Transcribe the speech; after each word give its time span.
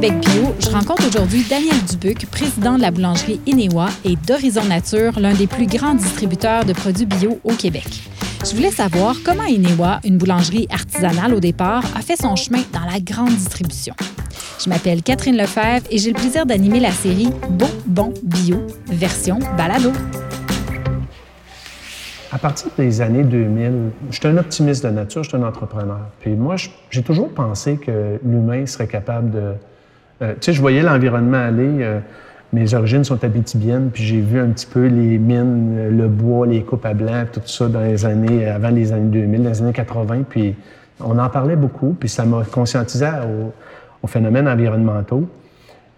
Québec 0.00 0.20
Bio, 0.20 0.54
je 0.60 0.70
rencontre 0.70 1.08
aujourd'hui 1.08 1.44
Daniel 1.50 1.74
Dubuc, 1.90 2.26
président 2.30 2.76
de 2.76 2.82
la 2.82 2.92
boulangerie 2.92 3.40
Inewa 3.46 3.88
et 4.04 4.14
d'Horizon 4.14 4.62
Nature, 4.62 5.18
l'un 5.18 5.34
des 5.34 5.48
plus 5.48 5.66
grands 5.66 5.96
distributeurs 5.96 6.64
de 6.64 6.72
produits 6.72 7.04
bio 7.04 7.40
au 7.42 7.52
Québec. 7.52 8.04
Je 8.48 8.54
voulais 8.54 8.70
savoir 8.70 9.16
comment 9.24 9.42
Inewa, 9.42 9.98
une 10.04 10.16
boulangerie 10.16 10.68
artisanale 10.70 11.34
au 11.34 11.40
départ, 11.40 11.82
a 11.96 12.00
fait 12.00 12.14
son 12.14 12.36
chemin 12.36 12.60
dans 12.72 12.88
la 12.88 13.00
grande 13.00 13.30
distribution. 13.30 13.92
Je 14.64 14.70
m'appelle 14.70 15.02
Catherine 15.02 15.36
Lefebvre 15.36 15.84
et 15.90 15.98
j'ai 15.98 16.12
le 16.12 16.16
plaisir 16.16 16.46
d'animer 16.46 16.78
la 16.78 16.92
série 16.92 17.30
Bon 17.50 17.70
Bon 17.84 18.14
Bio, 18.22 18.64
version 18.86 19.40
balado. 19.56 19.90
À 22.30 22.38
partir 22.38 22.68
des 22.78 23.00
années 23.00 23.24
2000, 23.24 23.90
je 24.12 24.16
suis 24.16 24.28
un 24.28 24.36
optimiste 24.36 24.84
de 24.84 24.90
nature, 24.90 25.24
je 25.24 25.30
suis 25.30 25.38
un 25.38 25.42
entrepreneur. 25.42 26.02
Puis 26.20 26.36
moi, 26.36 26.54
j'ai 26.88 27.02
toujours 27.02 27.30
pensé 27.30 27.78
que 27.78 28.20
l'humain 28.24 28.64
serait 28.64 28.86
capable 28.86 29.32
de... 29.32 29.54
Euh, 30.22 30.32
tu 30.34 30.46
sais, 30.46 30.52
je 30.52 30.60
voyais 30.60 30.82
l'environnement 30.82 31.38
aller. 31.38 31.82
Euh, 31.82 32.00
mes 32.52 32.72
origines 32.74 33.04
sont 33.04 33.22
abitibiennes, 33.24 33.90
puis 33.92 34.02
j'ai 34.04 34.20
vu 34.20 34.40
un 34.40 34.48
petit 34.48 34.66
peu 34.66 34.86
les 34.86 35.18
mines, 35.18 35.96
le 35.96 36.08
bois, 36.08 36.46
les 36.46 36.62
coupes 36.62 36.86
à 36.86 36.94
blanc, 36.94 37.24
tout 37.30 37.42
ça 37.44 37.68
dans 37.68 37.82
les 37.82 38.06
années, 38.06 38.46
avant 38.46 38.70
les 38.70 38.92
années 38.92 39.10
2000, 39.10 39.44
les 39.44 39.62
années 39.62 39.72
80. 39.72 40.22
Puis 40.28 40.54
on 41.00 41.18
en 41.18 41.28
parlait 41.28 41.56
beaucoup, 41.56 41.94
puis 41.98 42.08
ça 42.08 42.24
m'a 42.24 42.42
conscientisé 42.44 43.06
aux, 44.02 44.06
phénomènes 44.06 44.48
environnementaux. 44.48 45.28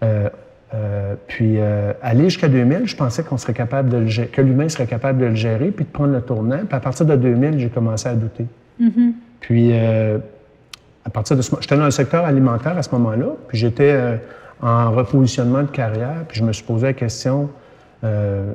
Euh, 0.03 0.27
euh, 0.73 1.15
puis 1.27 1.55
euh, 1.57 1.91
aller 2.01 2.25
jusqu'à 2.25 2.47
2000, 2.47 2.87
je 2.87 2.95
pensais 2.95 3.23
qu'on 3.23 3.37
serait 3.37 3.53
capable 3.53 3.89
de 3.89 3.97
le 3.97 4.25
que 4.25 4.41
l'humain 4.41 4.69
serait 4.69 4.87
capable 4.87 5.19
de 5.19 5.25
le 5.25 5.35
gérer 5.35 5.71
puis 5.71 5.83
de 5.85 5.89
prendre 5.89 6.13
le 6.13 6.21
tournant. 6.21 6.59
Puis 6.59 6.75
à 6.75 6.79
partir 6.79 7.05
de 7.05 7.15
2000, 7.15 7.59
j'ai 7.59 7.69
commencé 7.69 8.07
à 8.07 8.13
douter. 8.13 8.45
Mm-hmm. 8.81 9.11
Puis 9.41 9.71
euh, 9.73 10.19
à 11.05 11.09
partir 11.09 11.35
de 11.35 11.41
ce 11.41 11.51
j'étais 11.59 11.77
dans 11.77 11.85
le 11.85 11.91
secteur 11.91 12.25
alimentaire 12.25 12.77
à 12.77 12.83
ce 12.83 12.91
moment-là, 12.91 13.27
puis 13.47 13.57
j'étais 13.57 14.19
en 14.61 14.91
repositionnement 14.91 15.63
de 15.63 15.69
carrière, 15.69 16.25
puis 16.27 16.39
je 16.39 16.43
me 16.43 16.53
suis 16.53 16.63
posé 16.63 16.87
la 16.87 16.93
question 16.93 17.49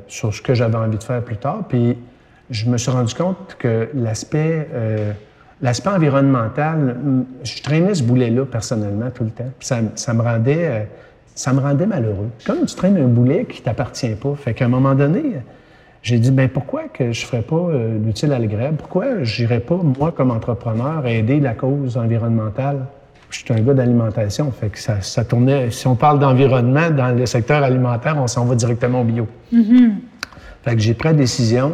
sur 0.07 0.33
ce 0.33 0.41
que 0.41 0.53
j'avais 0.53 0.77
envie 0.77 0.97
de 0.97 1.03
faire 1.03 1.21
plus 1.21 1.37
tard. 1.37 1.63
Puis 1.67 1.97
je 2.49 2.69
me 2.69 2.77
suis 2.77 2.91
rendu 2.91 3.13
compte 3.13 3.57
que 3.59 3.89
l'aspect 3.93 4.67
l'aspect 5.61 5.89
environnemental, 5.89 6.97
je 7.43 7.61
traînais 7.61 7.95
ce 7.95 8.03
boulet-là 8.03 8.45
personnellement 8.45 9.09
tout 9.09 9.23
le 9.23 9.31
temps. 9.31 9.51
Ça, 9.59 9.79
ça 9.95 10.13
me 10.13 10.21
rendait 10.21 10.87
ça 11.37 11.53
me 11.53 11.59
rendait 11.59 11.85
malheureux. 11.85 12.29
Comme 12.45 12.65
tu 12.65 12.75
traînes 12.75 12.97
un 12.97 13.07
boulet 13.07 13.45
qui 13.45 13.61
t'appartient 13.61 14.15
pas. 14.15 14.33
Fait 14.35 14.55
qu'à 14.55 14.65
un 14.65 14.69
moment 14.69 14.95
donné, 14.95 15.35
j'ai 16.07 16.19
dit, 16.19 16.31
ben 16.31 16.47
pourquoi 16.47 16.83
que 16.83 17.11
je 17.11 17.25
ferais 17.25 17.41
pas 17.41 17.57
euh, 17.57 17.97
l'utile 17.99 18.31
à 18.31 18.39
l'agréable? 18.39 18.77
Pourquoi 18.77 19.23
j'irais 19.23 19.59
pas, 19.59 19.75
moi, 19.75 20.13
comme 20.15 20.31
entrepreneur, 20.31 21.05
aider 21.05 21.41
la 21.41 21.53
cause 21.53 21.97
environnementale? 21.97 22.85
Je 23.29 23.39
suis 23.39 23.53
un 23.53 23.59
gars 23.59 23.73
d'alimentation, 23.73 24.49
fait 24.51 24.69
que 24.69 24.79
ça, 24.79 25.01
ça, 25.01 25.25
tournait... 25.25 25.69
Si 25.69 25.85
on 25.85 25.97
parle 25.97 26.19
d'environnement 26.19 26.91
dans 26.91 27.09
le 27.09 27.25
secteur 27.25 27.61
alimentaire, 27.61 28.15
on 28.17 28.27
s'en 28.27 28.45
va 28.45 28.55
directement 28.55 29.01
au 29.01 29.03
bio. 29.03 29.27
Mm-hmm. 29.53 29.89
Fait 30.63 30.75
que 30.75 30.81
j'ai 30.81 30.93
pris 30.93 31.09
la 31.09 31.13
décision 31.13 31.73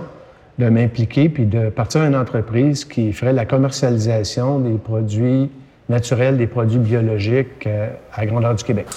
de 0.58 0.68
m'impliquer 0.68 1.30
puis 1.30 1.46
de 1.46 1.70
partir 1.70 2.02
à 2.02 2.08
une 2.08 2.16
entreprise 2.16 2.86
qui 2.86 3.14
ferait 3.14 3.34
la 3.34 3.46
commercialisation 3.46 4.58
des 4.58 4.80
produits 4.80 5.52
naturels, 5.90 6.38
des 6.38 6.48
produits 6.48 6.80
biologiques 6.80 7.68
euh, 7.68 7.90
à 8.12 8.26
grandeur 8.26 8.56
du 8.56 8.64
Québec. 8.64 8.88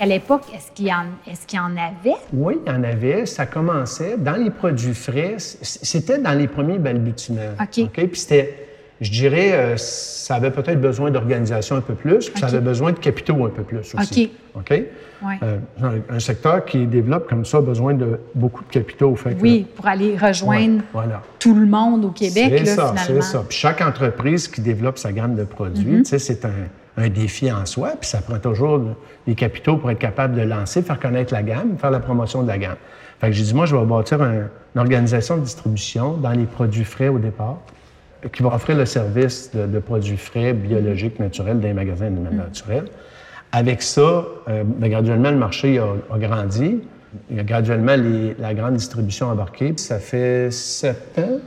À 0.00 0.06
l'époque, 0.06 0.42
est-ce 0.54 0.70
qu'il 0.72 0.86
y, 0.86 0.92
en, 0.92 1.06
est 1.26 1.52
y 1.52 1.58
en 1.58 1.72
avait? 1.72 2.16
Oui, 2.32 2.58
il 2.64 2.72
y 2.72 2.74
en 2.74 2.84
avait. 2.84 3.26
Ça 3.26 3.46
commençait 3.46 4.16
dans 4.16 4.36
les 4.36 4.50
produits 4.50 4.94
frais. 4.94 5.36
C'était 5.38 6.18
dans 6.18 6.34
les 6.34 6.46
premiers 6.46 6.78
balbutiements. 6.78 7.54
OK. 7.60 7.86
Puis 7.92 8.08
c'était, 8.12 8.68
je 9.00 9.10
dirais, 9.10 9.52
euh, 9.52 9.76
ça 9.76 10.36
avait 10.36 10.52
peut-être 10.52 10.80
besoin 10.80 11.10
d'organisation 11.10 11.76
un 11.76 11.80
peu 11.80 11.94
plus, 11.94 12.30
puis 12.30 12.40
ça 12.40 12.46
avait 12.46 12.60
besoin 12.60 12.92
de 12.92 12.98
capitaux 12.98 13.44
un 13.44 13.50
peu 13.50 13.62
plus 13.62 13.94
aussi. 13.94 14.30
OK. 14.54 14.60
OK? 14.60 14.82
Euh, 15.42 15.58
un, 16.08 16.20
secteur 16.20 16.64
qui 16.64 16.86
développe 16.86 17.28
comme 17.28 17.44
ça 17.44 17.58
a 17.58 17.60
besoin 17.60 17.94
de 17.94 18.20
beaucoup 18.36 18.62
de 18.62 18.68
capitaux. 18.68 19.16
Fait 19.16 19.36
oui, 19.40 19.66
pour 19.74 19.86
aller 19.86 20.16
rejoindre 20.16 20.82
tout 21.40 21.54
le 21.54 21.66
monde 21.66 22.04
au 22.04 22.10
Québec, 22.10 22.52
c'est 22.58 22.66
ça, 22.66 22.94
finalement. 22.94 23.22
C'est 23.22 23.22
ça. 23.22 23.44
Puis 23.48 23.58
chaque 23.58 23.80
entreprise 23.80 24.46
qui 24.46 24.60
développe 24.60 24.98
sa 24.98 25.12
gamme 25.12 25.34
de 25.34 25.42
produits, 25.42 26.02
mm-hmm. 26.02 26.18
c'est 26.18 26.44
un 26.44 26.68
un 26.98 27.08
défi 27.08 27.50
en 27.50 27.64
soi, 27.64 27.92
puis 27.98 28.08
ça 28.10 28.20
prend 28.20 28.38
toujours 28.38 28.80
des 29.26 29.34
capitaux 29.34 29.76
pour 29.76 29.90
être 29.90 29.98
capable 29.98 30.34
de 30.34 30.42
lancer, 30.42 30.82
faire 30.82 30.98
connaître 30.98 31.32
la 31.32 31.42
gamme, 31.42 31.78
faire 31.78 31.90
la 31.90 32.00
promotion 32.00 32.42
de 32.42 32.48
la 32.48 32.58
gamme. 32.58 32.76
Fait 33.20 33.28
que 33.28 33.32
j'ai 33.32 33.44
dit, 33.44 33.54
moi, 33.54 33.66
je 33.66 33.76
vais 33.76 33.84
bâtir 33.84 34.22
une 34.22 34.48
organisation 34.76 35.36
de 35.36 35.42
distribution 35.42 36.14
dans 36.14 36.32
les 36.32 36.44
produits 36.44 36.84
frais 36.84 37.08
au 37.08 37.18
départ, 37.18 37.58
qui 38.32 38.42
va 38.42 38.54
offrir 38.54 38.76
le 38.76 38.84
service 38.84 39.52
de, 39.54 39.78
produits 39.78 40.16
frais, 40.16 40.52
biologiques, 40.52 41.20
naturels, 41.20 41.60
dans 41.60 41.68
les 41.68 41.74
magasins 41.74 42.10
de 42.10 42.34
naturels. 42.34 42.86
Avec 43.52 43.80
ça, 43.80 44.24
euh, 44.48 44.64
ben, 44.64 44.90
graduellement, 44.90 45.30
le 45.30 45.36
marché 45.36 45.78
a, 45.78 46.18
grandi. 46.18 46.80
Il 47.30 47.38
a 47.38 47.44
graduellement 47.44 47.94
la 48.38 48.54
grande 48.54 48.74
distribution 48.74 49.28
embarquée. 49.28 49.72
Ça 49.76 49.98
fait 49.98 50.50
sept 50.50 51.18
ans, 51.18 51.38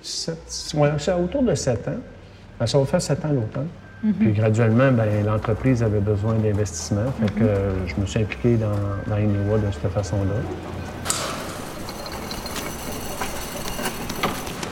sept, 0.00 0.38
ouais, 0.74 0.90
autour 1.12 1.42
de 1.42 1.54
sept 1.54 1.88
ans. 1.88 2.66
Ça 2.66 2.78
va 2.78 2.84
faire 2.86 3.02
sept 3.02 3.24
ans 3.24 3.32
l'automne. 3.32 3.68
Mhm. 4.02 4.14
Puis 4.14 4.32
graduellement, 4.32 4.90
ben, 4.90 5.24
l'entreprise 5.24 5.82
avait 5.82 6.00
besoin 6.00 6.34
d'investissement. 6.34 7.12
Fait 7.20 7.34
que 7.34 7.44
euh, 7.44 7.86
je 7.86 8.00
me 8.00 8.06
suis 8.06 8.20
impliqué 8.20 8.56
dans, 8.56 8.68
dans 9.06 9.16
Inewa 9.16 9.58
de 9.58 9.70
cette 9.70 9.92
façon-là. 9.92 10.34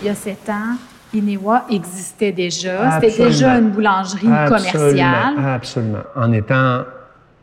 Il 0.03 0.07
y 0.07 0.11
a 0.11 0.15
sept 0.15 0.49
ans, 0.49 0.77
Inewa 1.15 1.67
existait 1.71 2.33
déjà. 2.33 3.01
C'était 3.01 3.25
déjà 3.25 3.59
une 3.59 3.71
boulangerie 3.71 4.27
commerciale. 4.49 5.35
Absolument. 5.39 6.03
En 6.17 6.33
étant 6.33 6.85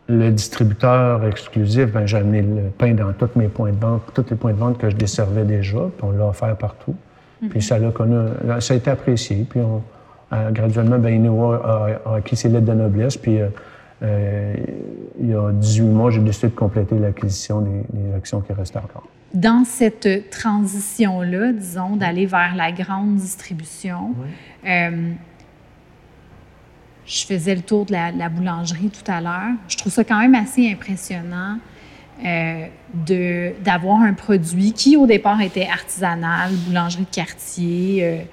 le 0.10 0.32
distributeur 0.32 1.24
exclusif, 1.26 1.92
ben, 1.92 2.06
j'ai 2.06 2.18
amené 2.18 2.42
le 2.42 2.70
pain 2.78 2.94
dans 2.94 3.14
tous 3.14 3.30
mes 3.38 3.48
points 3.48 3.72
de 3.72 3.80
vente, 3.80 4.02
tous 4.14 4.26
les 4.30 4.36
points 4.36 4.54
de 4.54 4.58
vente 4.58 4.78
que 4.78 4.90
je 4.90 4.96
desservais 4.96 5.44
déjà, 5.44 5.78
puis 5.78 6.04
on 6.04 6.12
l'a 6.12 6.26
offert 6.26 6.56
partout. 6.58 6.96
Puis 7.40 7.60
mhm. 7.60 7.62
ça 7.62 7.76
a, 7.76 7.92
connu, 7.92 8.18
ça 8.60 8.74
a 8.74 8.78
été 8.78 8.90
apprécié. 8.90 9.46
Puis 9.50 9.60
on, 9.60 9.84
euh, 10.34 10.52
graduellement, 10.52 11.00
ben, 11.00 11.26
a, 11.26 12.16
acquis 12.16 12.36
ses 12.36 12.50
lettres 12.50 12.66
de 12.66 12.74
noblesse. 12.74 13.16
Puis, 13.18 13.40
euh, 13.40 13.48
euh, 14.04 14.54
il 15.20 15.30
y 15.30 15.34
a 15.34 15.52
18 15.52 15.84
mois, 15.86 16.12
j'ai 16.12 16.20
décidé 16.20 16.48
de 16.50 16.56
compléter 16.56 17.00
l'acquisition 17.00 17.62
des, 17.62 18.14
actions 18.16 18.42
qui 18.42 18.52
restaient 18.54 18.80
encore. 18.80 19.08
Dans 19.34 19.64
cette 19.66 20.30
transition-là, 20.30 21.54
disons, 21.54 21.96
d'aller 21.96 22.26
vers 22.26 22.56
la 22.56 22.72
grande 22.72 23.16
distribution, 23.16 24.14
je 24.64 25.16
faisais 27.26 27.56
le 27.56 27.62
tour 27.62 27.86
de 27.86 27.94
la, 27.94 28.30
boulangerie 28.30 28.90
tout 28.90 29.10
à 29.10 29.22
l'heure. 29.22 29.56
Je 29.68 29.78
trouve 29.78 29.92
ça 29.92 30.04
quand 30.04 30.20
même 30.20 30.36
assez 30.36 30.70
impressionnant 30.70 31.58
d'avoir 32.24 34.02
un 34.02 34.14
produit 34.14 34.74
qui, 34.74 34.98
au 34.98 35.06
départ, 35.06 35.42
était 35.42 35.68
artisanal, 35.68 36.52
boulangerie 36.68 37.06
de 37.10 37.16
quartier, 37.16 38.28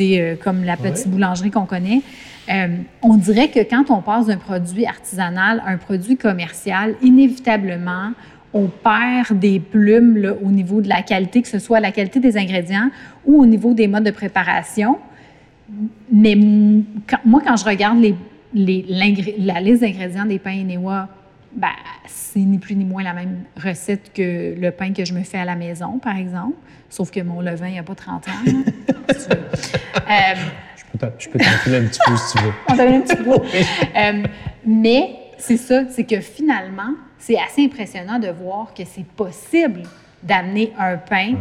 euh, 0.00 0.36
comme 0.36 0.64
la 0.64 0.76
petite 0.76 1.08
boulangerie 1.08 1.50
qu'on 1.50 1.66
connaît. 1.66 2.02
Euh, 2.48 2.68
on 3.02 3.16
dirait 3.16 3.48
que 3.48 3.60
quand 3.60 3.90
on 3.90 4.00
passe 4.00 4.26
d'un 4.26 4.36
produit 4.36 4.86
artisanal 4.86 5.62
à 5.64 5.70
un 5.70 5.76
produit 5.76 6.16
commercial, 6.16 6.94
inévitablement, 7.02 8.12
on 8.52 8.66
perd 8.66 9.38
des 9.38 9.60
plumes 9.60 10.34
au 10.42 10.50
niveau 10.50 10.80
de 10.80 10.88
la 10.88 11.02
qualité, 11.02 11.42
que 11.42 11.48
ce 11.48 11.58
soit 11.58 11.80
la 11.80 11.92
qualité 11.92 12.18
des 12.18 12.36
ingrédients 12.36 12.90
ou 13.24 13.40
au 13.40 13.46
niveau 13.46 13.74
des 13.74 13.86
modes 13.86 14.04
de 14.04 14.10
préparation. 14.10 14.98
Mais 16.10 16.36
moi, 17.24 17.40
quand 17.46 17.56
je 17.56 17.64
regarde 17.64 18.00
les, 18.00 18.16
les, 18.52 19.36
la 19.38 19.60
liste 19.60 19.82
d'ingrédients 19.82 20.24
des 20.24 20.40
pains 20.40 20.52
Inewa, 20.52 21.08
ben, 21.52 21.68
c'est 22.06 22.40
ni 22.40 22.58
plus 22.58 22.76
ni 22.76 22.84
moins 22.84 23.02
la 23.02 23.12
même 23.12 23.44
recette 23.56 24.12
que 24.12 24.54
le 24.58 24.70
pain 24.70 24.92
que 24.92 25.04
je 25.04 25.12
me 25.12 25.22
fais 25.22 25.38
à 25.38 25.44
la 25.44 25.56
maison, 25.56 25.98
par 25.98 26.16
exemple. 26.16 26.56
Sauf 26.88 27.10
que 27.10 27.20
mon 27.20 27.40
levain, 27.40 27.68
il 27.68 27.72
n'y 27.72 27.78
a 27.78 27.82
pas 27.82 27.94
30 27.94 28.28
ans. 28.28 28.32
Euh, 30.08 30.34
je 30.76 31.28
peux 31.28 31.38
t'enfiler 31.38 31.76
un 31.76 31.84
petit 31.84 32.00
peu 32.04 32.16
si 32.16 32.36
tu 32.36 32.42
veux. 32.42 32.52
On 32.68 32.72
un 32.72 33.00
petit 33.00 33.16
peu. 33.16 33.30
Euh, 33.96 34.22
mais 34.66 35.16
c'est 35.38 35.56
ça, 35.56 35.82
c'est 35.88 36.04
que 36.04 36.20
finalement, 36.20 36.94
c'est 37.18 37.38
assez 37.38 37.64
impressionnant 37.64 38.18
de 38.18 38.28
voir 38.28 38.74
que 38.74 38.82
c'est 38.84 39.06
possible 39.06 39.82
d'amener 40.22 40.72
un 40.78 40.96
pain 40.96 41.34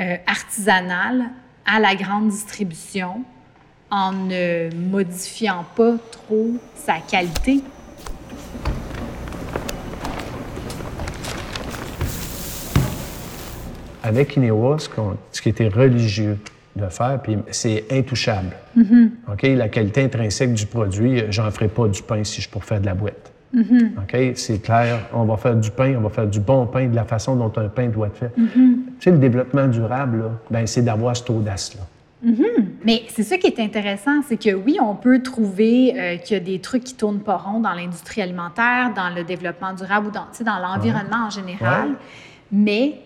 euh, 0.00 0.16
artisanal 0.26 1.26
à 1.64 1.80
la 1.80 1.94
grande 1.94 2.28
distribution 2.28 3.22
en 3.90 4.12
ne 4.12 4.74
modifiant 4.74 5.64
pas 5.76 5.94
trop 6.10 6.56
sa 6.74 6.98
qualité. 6.98 7.62
Avec 14.06 14.36
Inewa, 14.36 14.76
ce, 14.78 15.40
qui 15.40 15.48
était 15.48 15.68
religieux 15.68 16.38
de 16.74 16.86
faire, 16.86 17.20
puis 17.22 17.38
c'est 17.50 17.84
intouchable. 17.90 18.56
Mm-hmm. 18.76 19.08
OK? 19.32 19.42
La 19.42 19.68
qualité 19.68 20.04
intrinsèque 20.04 20.52
du 20.52 20.66
produit, 20.66 21.24
j'en 21.30 21.50
ferai 21.50 21.68
pas 21.68 21.88
du 21.88 22.02
pain 22.02 22.22
si 22.22 22.40
je 22.40 22.48
pour 22.48 22.64
faire 22.64 22.80
de 22.80 22.86
la 22.86 22.94
boîte. 22.94 23.32
Mm-hmm. 23.54 23.98
OK? 23.98 24.36
C'est 24.36 24.60
clair, 24.60 25.08
on 25.12 25.24
va 25.24 25.36
faire 25.36 25.56
du 25.56 25.70
pain, 25.70 25.94
on 25.96 26.02
va 26.02 26.10
faire 26.10 26.26
du 26.26 26.40
bon 26.40 26.66
pain 26.66 26.86
de 26.86 26.94
la 26.94 27.04
façon 27.04 27.36
dont 27.36 27.52
un 27.56 27.68
pain 27.68 27.88
doit 27.88 28.08
être 28.08 28.16
fait. 28.16 28.32
Mm-hmm. 28.38 28.48
Tu 28.54 28.94
sais, 29.00 29.10
le 29.10 29.18
développement 29.18 29.66
durable, 29.68 30.24
ben, 30.50 30.66
c'est 30.66 30.82
d'avoir 30.82 31.16
cette 31.16 31.30
audace-là. 31.30 31.82
Mais 32.84 33.04
c'est 33.08 33.22
ça 33.22 33.36
qui 33.36 33.46
est 33.46 33.60
intéressant, 33.60 34.22
c'est 34.26 34.36
que 34.36 34.54
oui, 34.54 34.78
on 34.82 34.94
peut 34.94 35.22
trouver 35.22 35.94
euh, 35.96 36.16
qu'il 36.16 36.36
y 36.36 36.40
a 36.40 36.42
des 36.42 36.60
trucs 36.60 36.82
qui 36.82 36.94
tournent 36.94 37.20
pas 37.20 37.36
rond 37.36 37.60
dans 37.60 37.72
l'industrie 37.72 38.22
alimentaire, 38.22 38.92
dans 38.94 39.14
le 39.14 39.22
développement 39.22 39.74
durable 39.74 40.08
ou 40.08 40.10
dans, 40.10 40.26
dans 40.44 40.58
l'environnement 40.58 41.26
en 41.26 41.30
général, 41.30 41.90
mais 42.50 42.98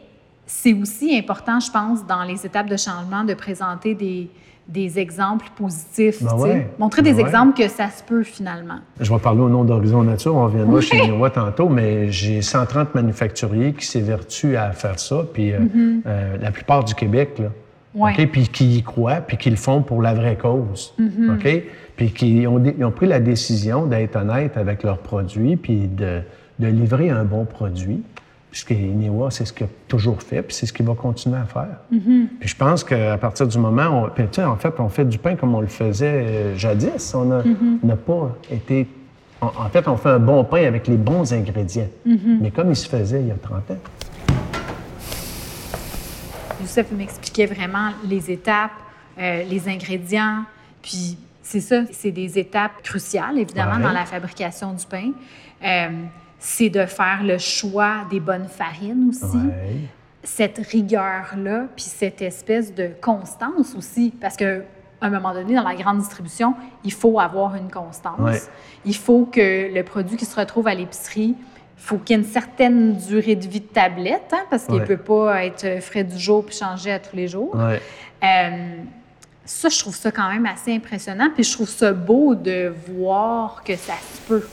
c'est 0.50 0.74
aussi 0.74 1.16
important, 1.16 1.60
je 1.60 1.70
pense, 1.70 2.04
dans 2.06 2.24
les 2.24 2.44
étapes 2.44 2.68
de 2.68 2.76
changement, 2.76 3.22
de 3.22 3.34
présenter 3.34 3.94
des, 3.94 4.28
des 4.66 4.98
exemples 4.98 5.46
positifs. 5.56 6.22
Ben 6.22 6.64
Montrer 6.78 7.02
ben 7.02 7.14
des 7.14 7.20
exemples 7.20 7.56
que 7.56 7.68
ça 7.68 7.88
se 7.88 8.02
peut 8.02 8.24
finalement. 8.24 8.80
Je 8.98 9.12
vais 9.12 9.20
parler 9.20 9.40
au 9.40 9.48
nom 9.48 9.62
d'Horizon 9.62 10.02
Nature, 10.02 10.34
on 10.34 10.46
reviendra 10.46 10.80
chez 10.80 11.06
Noah 11.06 11.30
tantôt, 11.30 11.68
mais 11.68 12.10
j'ai 12.10 12.42
130 12.42 12.96
manufacturiers 12.96 13.72
qui 13.72 13.86
s'évertuent 13.86 14.56
à 14.56 14.72
faire 14.72 14.98
ça, 14.98 15.24
puis 15.32 15.52
euh, 15.52 15.60
Mm-hmm. 15.60 16.00
euh, 16.06 16.36
la 16.40 16.50
plupart 16.50 16.84
du 16.84 16.94
Québec, 16.94 17.38
là. 17.38 17.48
Ouais. 17.94 18.26
Puis 18.26 18.48
qui 18.48 18.78
y 18.78 18.82
croient, 18.82 19.20
puis 19.20 19.36
qui 19.36 19.50
le 19.50 19.56
font 19.56 19.82
pour 19.82 20.02
la 20.02 20.14
vraie 20.14 20.36
cause. 20.36 20.94
Mm-hmm. 20.98 21.34
OK? 21.34 21.62
Puis 21.96 22.10
qui 22.12 22.46
ont, 22.46 22.62
ils 22.64 22.84
ont 22.84 22.90
pris 22.90 23.06
la 23.06 23.20
décision 23.20 23.86
d'être 23.86 24.16
honnêtes 24.16 24.56
avec 24.56 24.82
leurs 24.82 24.98
produits, 24.98 25.56
puis 25.56 25.86
de, 25.86 26.20
de 26.58 26.66
livrer 26.66 27.10
un 27.10 27.24
bon 27.24 27.44
produit. 27.44 28.02
Puisque 28.50 28.70
Inewa, 28.70 29.30
c'est 29.30 29.44
ce 29.44 29.52
qu'il 29.52 29.66
a 29.66 29.68
toujours 29.86 30.20
fait, 30.22 30.42
puis 30.42 30.54
c'est 30.54 30.66
ce 30.66 30.72
qu'il 30.72 30.84
va 30.84 30.94
continuer 30.94 31.38
à 31.38 31.44
faire. 31.44 31.76
Mm-hmm. 31.92 32.26
Puis 32.40 32.48
je 32.48 32.56
pense 32.56 32.82
qu'à 32.82 33.16
partir 33.16 33.46
du 33.46 33.56
moment 33.58 34.02
où... 34.02 34.08
Puis 34.08 34.24
tu 34.24 34.34
sais, 34.36 34.44
en 34.44 34.56
fait, 34.56 34.74
on 34.80 34.88
fait 34.88 35.04
du 35.04 35.18
pain 35.18 35.36
comme 35.36 35.54
on 35.54 35.60
le 35.60 35.68
faisait 35.68 36.24
euh, 36.26 36.56
jadis. 36.56 37.14
On 37.14 37.26
n'a 37.26 37.42
n'a 37.82 37.96
pas 37.96 38.36
été... 38.50 38.88
En, 39.40 39.46
en 39.46 39.68
fait, 39.70 39.86
on 39.86 39.96
fait 39.96 40.08
un 40.10 40.18
bon 40.18 40.42
pain 40.44 40.64
avec 40.66 40.88
les 40.88 40.96
bons 40.96 41.32
ingrédients. 41.32 41.88
Mais 42.04 42.50
comme 42.50 42.70
il 42.70 42.76
se 42.76 42.88
faisait 42.88 43.20
il 43.20 43.28
y 43.28 43.30
a 43.30 43.36
30 43.36 43.70
ans. 43.70 43.76
Youssef 46.60 46.90
m'expliquait 46.92 47.46
vraiment 47.46 47.90
les 48.06 48.30
étapes, 48.30 48.72
euh, 49.18 49.42
les 49.44 49.68
ingrédients, 49.68 50.44
puis 50.82 51.16
c'est 51.42 51.60
ça, 51.60 51.82
c'est 51.90 52.10
des 52.10 52.38
étapes 52.38 52.82
cruciales, 52.82 53.38
évidemment, 53.38 53.76
Ouais. 53.76 53.82
dans 53.82 53.92
la 53.92 54.04
fabrication 54.04 54.72
du 54.72 54.84
pain. 54.86 55.10
Euh, 55.64 55.88
c'est 56.40 56.70
de 56.70 56.86
faire 56.86 57.20
le 57.22 57.38
choix 57.38 57.98
des 58.10 58.18
bonnes 58.18 58.48
farines 58.48 59.10
aussi. 59.10 59.36
Ouais. 59.36 59.76
Cette 60.24 60.58
rigueur-là, 60.58 61.66
puis 61.76 61.84
cette 61.84 62.20
espèce 62.22 62.74
de 62.74 62.90
constance 63.00 63.74
aussi, 63.76 64.12
parce 64.20 64.36
que 64.36 64.62
à 65.02 65.06
un 65.06 65.10
moment 65.10 65.32
donné, 65.32 65.54
dans 65.54 65.62
la 65.66 65.74
grande 65.74 65.98
distribution, 65.98 66.54
il 66.84 66.92
faut 66.92 67.18
avoir 67.20 67.54
une 67.54 67.70
constance. 67.70 68.18
Ouais. 68.18 68.38
Il 68.84 68.94
faut 68.96 69.24
que 69.24 69.72
le 69.72 69.82
produit 69.82 70.16
qui 70.18 70.26
se 70.26 70.38
retrouve 70.38 70.68
à 70.68 70.74
l'épicerie, 70.74 71.34
il 71.38 71.82
faut 71.82 71.96
qu'il 71.96 72.16
y 72.16 72.18
ait 72.18 72.22
une 72.22 72.28
certaine 72.28 72.96
durée 72.98 73.34
de 73.36 73.46
vie 73.48 73.60
de 73.60 73.66
tablette, 73.66 74.32
hein, 74.32 74.44
parce 74.50 74.64
qu'il 74.66 74.74
ne 74.74 74.80
Ouais. 74.80 74.86
peut 74.86 74.98
pas 74.98 75.44
être 75.46 75.82
frais 75.82 76.04
du 76.04 76.18
jour 76.18 76.44
puis 76.44 76.54
changer 76.54 76.92
à 76.92 76.98
tous 76.98 77.16
les 77.16 77.28
jours. 77.28 77.54
Ouais. 77.54 77.80
Euh, 78.22 78.76
ça, 79.46 79.70
je 79.70 79.78
trouve 79.78 79.96
ça 79.96 80.10
quand 80.12 80.28
même 80.30 80.44
assez 80.44 80.74
impressionnant. 80.74 81.30
Puis 81.34 81.44
je 81.44 81.52
trouve 81.54 81.68
ça 81.68 81.92
beau 81.94 82.34
de 82.34 82.72
voir 82.88 83.62
que 83.64 83.74
ça 83.76 83.94
se 83.94 84.20
peut. 84.28 84.46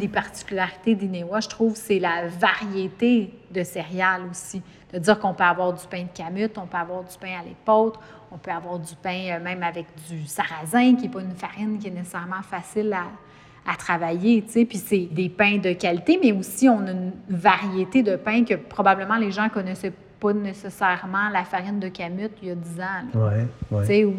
Des 0.00 0.08
particularités 0.08 0.94
d'Inewa, 0.96 1.38
je 1.40 1.48
trouve, 1.48 1.76
c'est 1.76 2.00
la 2.00 2.26
variété 2.26 3.32
de 3.50 3.62
céréales 3.62 4.22
aussi. 4.30 4.62
De 4.92 4.98
dire 4.98 5.18
qu'on 5.20 5.34
peut 5.34 5.44
avoir 5.44 5.72
du 5.72 5.86
pain 5.88 6.02
de 6.02 6.08
camute, 6.16 6.58
on 6.58 6.66
peut 6.66 6.78
avoir 6.78 7.04
du 7.04 7.16
pain 7.16 7.38
à 7.40 7.44
l'épeautre, 7.44 8.00
on 8.32 8.38
peut 8.38 8.50
avoir 8.50 8.78
du 8.78 8.94
pain 8.96 9.30
euh, 9.30 9.40
même 9.40 9.62
avec 9.62 9.86
du 10.08 10.26
sarrasin, 10.26 10.96
qui 10.96 11.02
n'est 11.02 11.08
pas 11.08 11.20
une 11.20 11.36
farine 11.36 11.78
qui 11.78 11.86
est 11.88 11.92
nécessairement 11.92 12.42
facile 12.42 12.92
à, 12.92 13.04
à 13.70 13.76
travailler, 13.76 14.42
tu 14.42 14.52
sais. 14.52 14.64
Puis 14.64 14.78
c'est 14.78 15.08
des 15.12 15.28
pains 15.28 15.58
de 15.58 15.72
qualité, 15.74 16.18
mais 16.20 16.32
aussi 16.32 16.68
on 16.68 16.84
a 16.86 16.90
une 16.90 17.12
variété 17.28 18.02
de 18.02 18.16
pains 18.16 18.44
que 18.44 18.54
probablement 18.54 19.16
les 19.16 19.30
gens 19.30 19.48
connaissaient 19.48 19.92
pas 20.18 20.32
nécessairement 20.32 21.28
la 21.32 21.44
farine 21.44 21.78
de 21.78 21.88
camute 21.88 22.32
il 22.42 22.48
y 22.48 22.50
a 22.50 22.54
10 22.54 22.80
ans. 22.80 22.84
là. 23.14 23.20
Ouais. 23.20 23.46
Ouais. 23.70 23.80
Tu 23.82 23.86
sais, 23.86 24.04
ou 24.04 24.14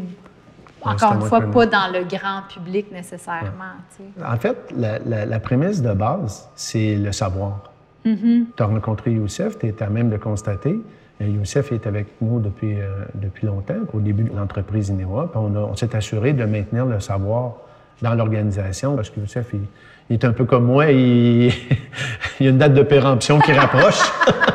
encore 0.84 1.14
une 1.14 1.22
fois, 1.22 1.42
pas 1.42 1.66
dans 1.66 1.92
le 1.94 2.04
grand 2.06 2.42
public 2.54 2.92
nécessairement, 2.92 3.76
tu 3.96 4.04
sais. 4.18 4.26
En 4.26 4.38
fait, 4.38 4.58
la, 4.76 5.00
la- 5.00 5.26
la 5.26 5.40
prémisse 5.40 5.82
de 5.82 5.94
base, 5.94 6.50
c'est 6.56 6.96
le 6.96 7.12
savoir. 7.12 7.60
Mm-hmm. 8.06 8.46
Tu 8.58 8.64
as 8.64 8.66
rencontré 8.66 9.12
Youssef, 9.12 9.60
tu 9.60 9.68
es 9.68 9.84
à 9.84 9.88
même 9.90 10.10
de 10.10 10.18
constater. 10.18 10.80
Euh, 11.22 11.28
Youssef 11.28 11.72
est 11.72 11.86
avec 11.86 12.08
nous 12.22 12.40
depuis, 12.40 12.80
euh, 12.80 13.06
depuis 13.16 13.46
longtemps, 13.46 13.76
au 13.94 14.00
début 14.00 14.24
de 14.24 14.36
l'entreprise 14.36 14.90
Inewa. 14.90 15.30
On, 15.36 15.56
a- 15.56 15.60
on 15.60 15.76
s'est 15.76 15.96
assuré 15.96 16.34
de 16.34 16.44
maintenir 16.46 16.86
le 16.86 17.00
savoir 17.00 17.54
dans 18.02 18.16
l'organisation 18.16 18.96
parce 18.96 19.10
que 19.12 19.20
Youssef, 19.20 19.48
il, 19.54 19.62
il 20.10 20.14
est 20.16 20.26
un 20.26 20.34
peu 20.34 20.46
comme 20.46 20.66
moi, 20.66 20.90
il, 20.92 21.48
il 22.40 22.46
y 22.46 22.48
a 22.48 22.50
une 22.50 22.58
date 22.58 22.74
de 22.74 22.82
péremption 22.84 23.40
qui 23.40 23.54
rapproche. 23.54 24.02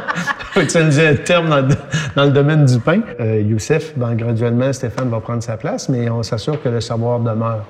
Faut 0.61 0.63
utiliser 0.63 1.07
un 1.09 1.17
terme 1.17 1.51
dans, 1.51 1.61
le- 1.61 1.75
dans 2.17 2.25
le 2.25 2.31
domaine 2.31 2.65
du 2.65 2.79
pain. 2.81 3.01
Euh, 3.21 3.43
Youssef, 3.43 3.93
ben, 3.95 4.15
graduellement, 4.15 4.73
Stéphane 4.73 5.11
va 5.11 5.21
prendre 5.21 5.43
sa 5.43 5.59
place, 5.59 5.91
mais 5.91 6.09
on 6.09 6.23
s'assure 6.23 6.63
que 6.63 6.71
le 6.71 6.81
savoir 6.81 7.21
demeure. 7.21 7.67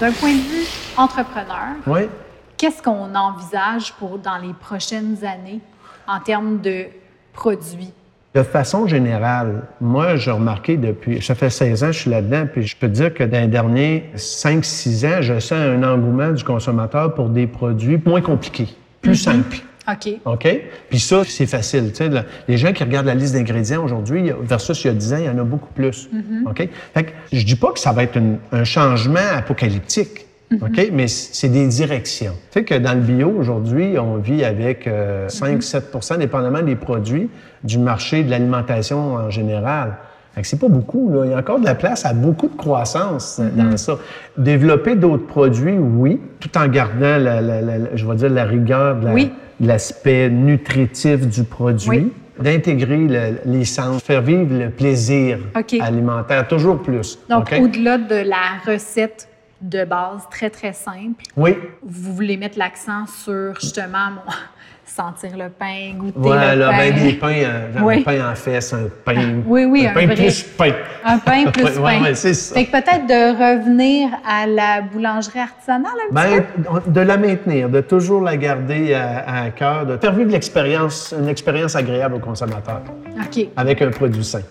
D'un 0.00 0.12
point 0.12 0.32
de 0.34 0.40
vue 0.40 0.66
entrepreneur, 0.96 1.76
Oui. 1.86 2.08
qu'est-ce 2.56 2.82
qu'on 2.82 3.14
envisage 3.14 3.92
pour 3.94 4.18
dans 4.18 4.38
les 4.38 4.52
prochaines 4.52 5.16
années 5.24 5.60
en 6.08 6.18
termes 6.20 6.60
de 6.60 6.86
produits? 7.32 7.92
De 8.34 8.42
façon 8.42 8.86
générale, 8.86 9.64
moi, 9.80 10.16
j'ai 10.16 10.30
remarqué 10.30 10.78
depuis, 10.78 11.20
ça 11.20 11.34
fait 11.34 11.50
16 11.50 11.84
ans 11.84 11.86
que 11.88 11.92
je 11.92 11.98
suis 11.98 12.10
là-dedans, 12.10 12.46
puis 12.50 12.62
je 12.66 12.74
peux 12.74 12.88
te 12.88 12.92
dire 12.94 13.12
que 13.12 13.24
dans 13.24 13.40
les 13.40 13.46
derniers 13.46 14.04
5-6 14.16 15.06
ans, 15.06 15.20
je 15.20 15.38
sens 15.38 15.52
un 15.52 15.82
engouement 15.82 16.30
du 16.32 16.42
consommateur 16.42 17.12
pour 17.14 17.28
des 17.28 17.46
produits 17.46 18.00
moins 18.06 18.22
compliqués, 18.22 18.68
plus 19.02 19.16
simples. 19.16 19.58
OK. 19.86 20.14
OK? 20.24 20.60
Puis 20.88 20.98
ça, 21.00 21.24
c'est 21.26 21.44
facile. 21.44 21.90
Tu 21.90 21.96
sais, 21.96 22.08
là, 22.08 22.24
les 22.48 22.56
gens 22.56 22.72
qui 22.72 22.84
regardent 22.84 23.06
la 23.08 23.14
liste 23.16 23.34
d'ingrédients 23.34 23.84
aujourd'hui 23.84 24.30
versus 24.42 24.82
il 24.84 24.86
y 24.86 24.90
a 24.90 24.94
10 24.94 25.12
ans, 25.12 25.16
il 25.18 25.24
y 25.24 25.28
en 25.28 25.38
a 25.38 25.42
beaucoup 25.44 25.72
plus. 25.74 26.08
OK? 26.46 26.68
Fait 26.94 27.04
que 27.04 27.10
je 27.32 27.44
dis 27.44 27.56
pas 27.56 27.72
que 27.72 27.80
ça 27.80 27.92
va 27.92 28.04
être 28.04 28.16
une- 28.16 28.38
un 28.52 28.64
changement 28.64 29.18
apocalyptique. 29.36 30.26
OK? 30.60 30.88
Mais 30.92 31.08
c'est 31.08 31.48
des 31.48 31.66
directions. 31.66 32.32
Tu 32.50 32.58
sais 32.60 32.64
que 32.64 32.74
dans 32.74 32.94
le 32.94 33.00
bio, 33.00 33.30
aujourd'hui, 33.38 33.98
on 33.98 34.16
vit 34.16 34.44
avec 34.44 34.86
euh, 34.86 35.28
5-7% 35.28 36.18
dépendamment 36.18 36.62
des 36.62 36.76
produits, 36.76 37.30
du 37.64 37.78
marché 37.78 38.22
de 38.24 38.30
l'alimentation 38.30 39.14
en 39.14 39.30
général. 39.30 39.96
C'est 40.42 40.58
pas 40.58 40.68
beaucoup, 40.68 41.10
là. 41.12 41.24
Il 41.26 41.30
y 41.30 41.34
a 41.34 41.38
encore 41.38 41.60
de 41.60 41.66
la 41.66 41.74
place 41.74 42.06
à 42.06 42.14
beaucoup 42.14 42.48
de 42.48 42.56
croissance 42.56 43.38
euh, 43.38 43.50
dans 43.54 43.76
ça. 43.76 43.98
Développer 44.38 44.96
d'autres 44.96 45.26
produits, 45.26 45.76
oui, 45.78 46.20
tout 46.40 46.56
en 46.56 46.66
gardant, 46.68 47.18
la, 47.18 47.40
la- 47.42 47.60
la- 47.60 47.78
la- 47.78 47.94
je 47.96 48.06
vais 48.06 48.14
dire, 48.14 48.30
la 48.30 48.44
rigueur 48.44 48.96
de 48.96 49.08
Oui. 49.08 49.30
l'aspect 49.60 50.30
nutritif 50.30 51.28
du 51.28 51.44
produit, 51.44 51.88
Oui. 51.90 52.12
d'intégrer 52.40 52.96
le- 52.96 53.38
les 53.44 53.66
sens, 53.66 54.02
faire 54.02 54.22
vivre 54.22 54.46
le 54.58 54.70
plaisir 54.70 55.38
alimentaire, 55.80 56.48
toujours 56.48 56.78
plus. 56.80 57.18
Donc, 57.28 57.52
au-delà 57.60 57.98
de 57.98 58.14
la 58.26 58.56
recette 58.72 59.28
de 59.62 59.84
base 59.84 60.22
très, 60.30 60.50
très 60.50 60.72
simple, 60.72 61.22
Oui, 61.36 61.56
vous 61.82 62.12
voulez 62.14 62.36
mettre 62.36 62.58
l'accent 62.58 63.06
sur 63.06 63.54
justement 63.60 64.10
mon- 64.10 64.32
sentir 64.84 65.36
le 65.38 65.48
pain, 65.48 65.92
goûter 65.96 66.12
voilà, 66.16 66.54
le 66.54 66.62
pain. 66.66 66.76
ben, 66.76 67.02
des 67.02 67.12
pains, 67.14 67.28
euh, 67.44 67.68
Oui. 67.82 68.00
un 68.00 68.02
pain 68.02 68.30
en 68.30 68.34
fesses, 68.34 68.74
un 68.74 68.88
pain, 69.04 69.40
oui, 69.46 69.64
oui, 69.64 69.86
un 69.86 69.90
un 69.90 69.94
pain 69.94 70.06
vrai. 70.06 70.14
plus 70.16 70.42
pain. 70.42 70.72
Un 71.04 71.18
pain 71.18 71.44
plus 71.52 71.78
Ouais, 71.78 71.96
pain. 71.98 72.02
ouais, 72.02 72.14
c'est 72.14 72.34
ça. 72.34 72.54
Fait 72.56 72.66
que 72.66 72.72
peut-être 72.72 73.06
de 73.06 73.30
revenir 73.38 74.10
à 74.26 74.46
la 74.46 74.82
boulangerie 74.82 75.38
artisanale 75.38 75.92
un 76.10 76.14
petit 76.14 76.40
Ben, 76.58 76.82
de 76.92 77.00
la 77.00 77.16
maintenir, 77.16 77.68
de 77.70 77.80
toujours 77.80 78.20
la 78.20 78.36
garder 78.36 78.92
à, 78.92 79.44
à 79.44 79.50
cœur, 79.50 79.86
de 79.86 79.96
faire 79.96 80.12
vivre 80.12 80.30
l'expérience, 80.32 81.14
une 81.18 81.28
expérience 81.28 81.74
agréable 81.76 82.16
au 82.16 82.20
consommateur? 82.20 82.82
OK. 83.18 83.46
avec 83.56 83.80
un 83.80 83.90
produit 83.90 84.24
sain. 84.24 84.42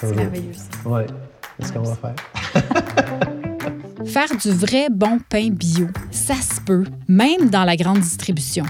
C'est 0.00 0.16
merveilleux, 0.16 0.52
ça. 0.54 0.64
Oui, 0.86 1.02
c'est 1.60 1.66
ce 1.68 1.72
qu'on 1.74 1.82
va 1.82 1.94
faire? 1.94 2.14
Faire 4.14 4.36
du 4.36 4.50
vrai 4.50 4.86
bon 4.92 5.18
pain 5.28 5.48
bio, 5.50 5.88
ça 6.12 6.36
se 6.36 6.60
peut, 6.60 6.84
même 7.08 7.50
dans 7.50 7.64
la 7.64 7.74
grande 7.74 7.98
distribution. 7.98 8.64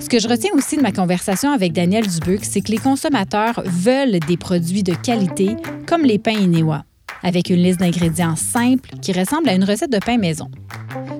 Ce 0.00 0.08
que 0.08 0.18
je 0.18 0.26
retiens 0.26 0.52
aussi 0.54 0.78
de 0.78 0.80
ma 0.80 0.90
conversation 0.90 1.50
avec 1.52 1.74
Daniel 1.74 2.06
Dubuc, 2.06 2.46
c'est 2.46 2.62
que 2.62 2.72
les 2.72 2.78
consommateurs 2.78 3.62
veulent 3.66 4.18
des 4.20 4.38
produits 4.38 4.82
de 4.82 4.94
qualité 4.94 5.56
comme 5.86 6.04
les 6.04 6.18
pains 6.18 6.38
Inewa, 6.38 6.86
avec 7.22 7.50
une 7.50 7.62
liste 7.62 7.80
d'ingrédients 7.80 8.36
simple 8.36 8.88
qui 9.02 9.12
ressemble 9.12 9.50
à 9.50 9.54
une 9.54 9.64
recette 9.64 9.92
de 9.92 9.98
pain 9.98 10.16
maison. 10.16 10.50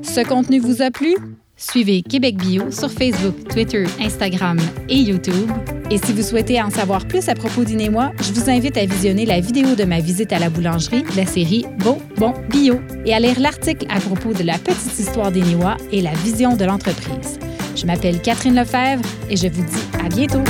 Ce 0.00 0.26
contenu 0.26 0.58
vous 0.58 0.80
a 0.80 0.90
plu? 0.90 1.14
Suivez 1.58 2.00
Québec 2.00 2.38
Bio 2.38 2.70
sur 2.70 2.90
Facebook, 2.90 3.46
Twitter, 3.50 3.84
Instagram 4.00 4.58
et 4.88 4.96
YouTube. 4.96 5.50
Et 5.90 5.98
si 5.98 6.12
vous 6.12 6.22
souhaitez 6.22 6.60
en 6.62 6.70
savoir 6.70 7.06
plus 7.06 7.28
à 7.28 7.34
propos 7.34 7.64
d'Inewa, 7.64 8.12
je 8.20 8.32
vous 8.32 8.48
invite 8.48 8.76
à 8.76 8.86
visionner 8.86 9.26
la 9.26 9.40
vidéo 9.40 9.74
de 9.74 9.84
ma 9.84 10.00
visite 10.00 10.32
à 10.32 10.38
la 10.38 10.50
boulangerie 10.50 11.04
la 11.16 11.26
série 11.26 11.66
Beau, 11.78 11.98
Bon, 12.16 12.32
Bio 12.48 12.80
et 13.04 13.14
à 13.14 13.20
lire 13.20 13.38
l'article 13.38 13.86
à 13.90 14.00
propos 14.00 14.32
de 14.32 14.42
la 14.42 14.58
petite 14.58 14.98
histoire 14.98 15.30
d'Inewa 15.30 15.76
et 15.92 16.00
la 16.00 16.12
vision 16.12 16.56
de 16.56 16.64
l'entreprise. 16.64 17.38
Je 17.76 17.86
m'appelle 17.86 18.20
Catherine 18.22 18.54
Lefebvre 18.54 19.04
et 19.28 19.36
je 19.36 19.48
vous 19.48 19.62
dis 19.62 20.04
à 20.04 20.08
bientôt. 20.08 20.42